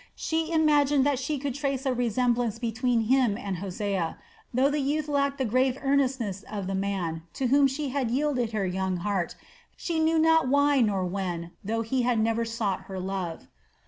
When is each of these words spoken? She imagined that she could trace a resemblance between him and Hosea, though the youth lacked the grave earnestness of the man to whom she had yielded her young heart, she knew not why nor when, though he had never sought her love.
She 0.15 0.51
imagined 0.51 1.05
that 1.05 1.19
she 1.19 1.37
could 1.37 1.53
trace 1.53 1.85
a 1.85 1.93
resemblance 1.93 2.57
between 2.57 3.01
him 3.01 3.37
and 3.37 3.57
Hosea, 3.59 4.17
though 4.51 4.71
the 4.71 4.79
youth 4.79 5.07
lacked 5.07 5.37
the 5.37 5.45
grave 5.45 5.77
earnestness 5.79 6.41
of 6.49 6.65
the 6.65 6.73
man 6.73 7.21
to 7.35 7.49
whom 7.49 7.67
she 7.67 7.89
had 7.89 8.09
yielded 8.09 8.51
her 8.51 8.65
young 8.65 8.97
heart, 9.05 9.35
she 9.77 9.99
knew 9.99 10.17
not 10.17 10.47
why 10.47 10.81
nor 10.81 11.05
when, 11.05 11.51
though 11.63 11.83
he 11.83 12.01
had 12.01 12.19
never 12.19 12.45
sought 12.45 12.85
her 12.85 12.99
love. 12.99 13.45